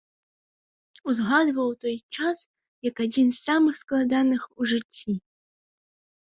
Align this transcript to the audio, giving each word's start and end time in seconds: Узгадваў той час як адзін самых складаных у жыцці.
Узгадваў 1.11 1.67
той 1.83 1.95
час 2.15 2.39
як 2.89 2.95
адзін 3.05 3.29
самых 3.45 3.73
складаных 3.83 4.41
у 4.59 4.69
жыцці. 4.75 5.11